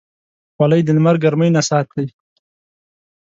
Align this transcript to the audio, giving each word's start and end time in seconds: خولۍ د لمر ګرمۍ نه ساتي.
خولۍ 0.55 0.81
د 0.85 0.89
لمر 0.97 1.15
ګرمۍ 1.23 1.49
نه 1.57 1.61
ساتي. 1.69 2.05